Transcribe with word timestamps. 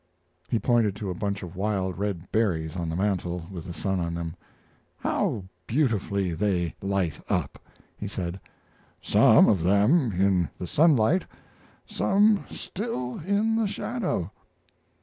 He 0.49 0.57
pointed 0.57 0.95
to 0.95 1.11
a 1.11 1.13
bunch 1.13 1.43
of 1.43 1.55
wild 1.55 1.95
red 1.95 2.31
berries 2.31 2.75
on 2.75 2.89
the 2.89 2.95
mantel 2.95 3.45
with 3.51 3.65
the 3.65 3.71
sun 3.75 3.99
on 3.99 4.15
them. 4.15 4.33
"How 4.97 5.43
beautifully 5.67 6.33
they 6.33 6.73
light 6.81 7.21
up!" 7.29 7.59
he 7.97 8.07
said; 8.07 8.39
"some 8.99 9.47
of 9.47 9.61
them 9.61 10.11
in 10.13 10.49
the 10.57 10.65
sunlight, 10.65 11.25
some 11.85 12.45
still 12.49 13.19
in 13.19 13.55
the 13.57 13.67
shadow." 13.67 14.31